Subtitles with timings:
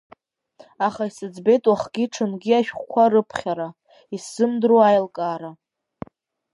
[0.87, 3.69] Аха исыӡбеит уахгьы-ҽынгьы ашәҟәқәа рыԥхьара,
[4.15, 5.51] исзымдыруа аилкаара…